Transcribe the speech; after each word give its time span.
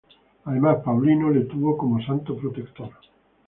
Además, 0.45 0.77
Paulino 0.83 1.29
le 1.29 1.41
tuvo 1.41 1.77
como 1.77 2.03
santo 2.03 2.35
protector. 2.35 2.89